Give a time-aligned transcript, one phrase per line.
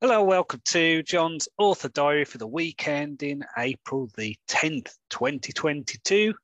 [0.00, 6.34] Hello, welcome to Jon's Author Diary for the weekend in April the 10th, 2022.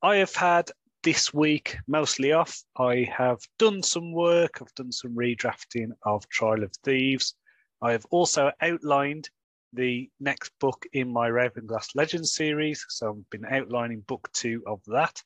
[0.00, 0.70] I have had
[1.02, 2.62] this week mostly off.
[2.78, 7.34] I have done some work, I've done some redrafting of Trial of Thieves.
[7.82, 9.28] I have also outlined
[9.74, 12.86] the next book in my Ravenglass Legends series.
[12.88, 15.22] So I've been outlining book two of that.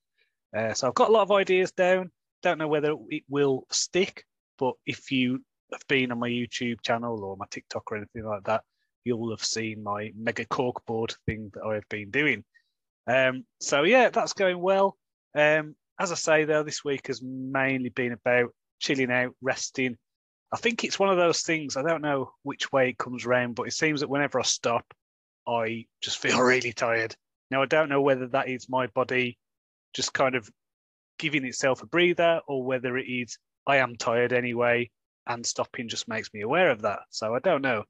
[0.52, 2.10] Uh, so I've got a lot of ideas down.
[2.42, 4.26] Don't know whether it will stick,
[4.58, 8.44] but if you have been on my YouTube channel or my TikTok or anything like
[8.44, 8.62] that,
[9.04, 12.44] you'll have seen my mega corkboard thing that I've been doing.
[13.06, 14.96] Um, so yeah, that's going well.
[15.34, 19.96] Um, as I say though, this week has mainly been about chilling out, resting.
[20.52, 21.76] I think it's one of those things.
[21.76, 24.84] I don't know which way it comes around, but it seems that whenever I stop,
[25.46, 27.16] I just feel really tired.
[27.50, 29.38] Now I don't know whether that is my body
[29.94, 30.50] just kind of
[31.18, 34.90] giving itself a breather, or whether it is I am tired anyway
[35.26, 37.00] and stopping just makes me aware of that.
[37.10, 37.84] So I don't know,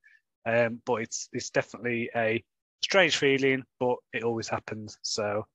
[0.47, 2.43] um, but it's it's definitely a
[2.83, 4.99] strange feeling, but it always happens.
[5.03, 5.47] So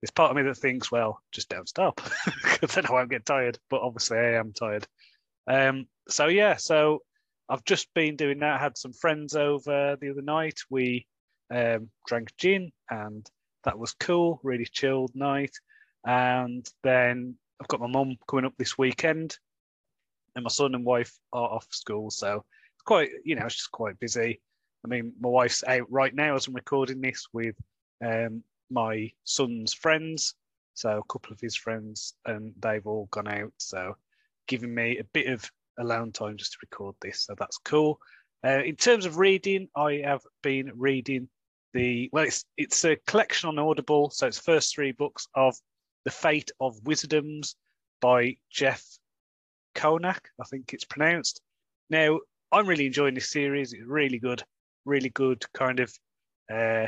[0.00, 2.00] there's part of me that thinks, well, just don't stop
[2.42, 3.58] because then I won't get tired.
[3.68, 4.86] But obviously, I am tired.
[5.46, 7.00] Um, so yeah, so
[7.48, 8.60] I've just been doing that.
[8.60, 10.58] I had some friends over the other night.
[10.70, 11.06] We
[11.52, 13.28] um, drank gin, and
[13.64, 14.40] that was cool.
[14.42, 15.54] Really chilled night.
[16.06, 19.36] And then I've got my mum coming up this weekend
[20.40, 23.70] and my son and wife are off school, so it's quite you know it's just
[23.70, 24.40] quite busy.
[24.82, 27.54] I mean, my wife's out right now as I'm recording this with
[28.02, 30.34] um, my son's friends,
[30.72, 33.96] so a couple of his friends, and they've all gone out, so
[34.48, 35.44] giving me a bit of
[35.78, 38.00] alone time just to record this, so that's cool.
[38.42, 41.28] Uh, in terms of reading, I have been reading
[41.74, 45.54] the well, it's it's a collection on Audible, so it's first three books of
[46.06, 47.56] the Fate of Wizardoms
[48.00, 48.82] by Jeff
[49.74, 51.40] Kohanek, I think it's pronounced.
[51.88, 52.20] Now,
[52.52, 53.72] I'm really enjoying this series.
[53.72, 54.42] It's really good,
[54.84, 55.92] really good kind of
[56.52, 56.86] uh,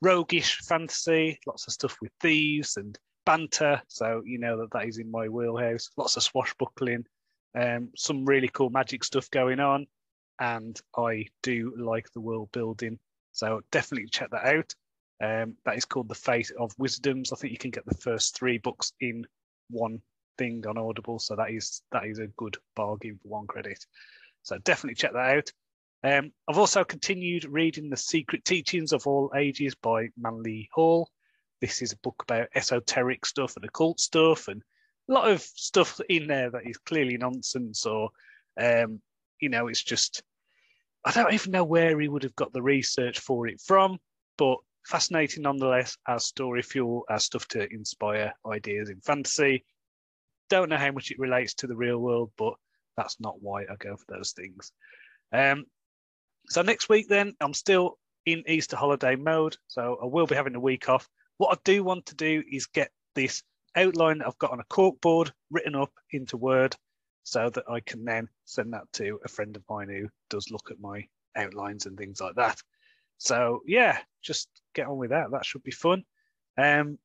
[0.00, 1.38] roguish fantasy.
[1.46, 3.80] Lots of stuff with thieves and banter.
[3.88, 5.90] So you know that that is in my wheelhouse.
[5.96, 7.04] Lots of swashbuckling,
[7.58, 9.86] um, some really cool magic stuff going on,
[10.40, 12.98] and I do like the world building.
[13.32, 14.74] So definitely check that out.
[15.22, 17.32] Um, that is called The Fate of Wizardoms.
[17.32, 19.24] I think you can get the first three books in
[19.70, 20.02] one
[20.38, 23.84] thing on Audible, so that is that is a good bargain for one credit.
[24.42, 25.52] So definitely check that out.
[26.04, 31.08] Um, I've also continued reading The Secret Teachings of All Ages by Manly Hall.
[31.60, 34.62] This is a book about esoteric stuff and occult stuff, and
[35.08, 38.10] a lot of stuff in there that is clearly nonsense, or
[38.60, 39.00] um,
[39.40, 40.22] you know, it's just
[41.04, 43.98] I don't even know where he would have got the research for it from,
[44.38, 49.64] but fascinating nonetheless as story fuel, as stuff to inspire ideas in fantasy
[50.52, 52.52] don't know how much it relates to the real world, but
[52.98, 54.70] that's not why I go for those things.
[55.32, 55.64] Um,
[56.48, 60.54] so next week, then, I'm still in Easter holiday mode, so I will be having
[60.54, 61.08] a week off.
[61.38, 63.42] What I do want to do is get this
[63.74, 66.76] outline that I've got on a cork board written up into Word
[67.22, 70.70] so that I can then send that to a friend of mine who does look
[70.70, 72.60] at my outlines and things like that.
[73.16, 75.30] So yeah, just get on with that.
[75.30, 76.04] That should be fun.
[76.58, 76.98] Um,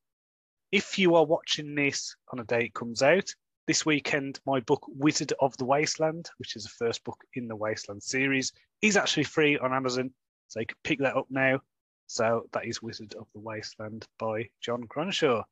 [0.71, 3.29] if you are watching this on a day it comes out,
[3.67, 7.55] this weekend, my book Wizard of the Wasteland, which is the first book in the
[7.55, 10.11] Wasteland series, is actually free on Amazon.
[10.47, 11.59] So you can pick that up now.
[12.07, 15.43] So that is Wizard of the Wasteland by Jon Cronshaw.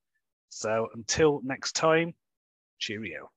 [0.49, 2.13] So until next time,
[2.79, 3.29] cheerio.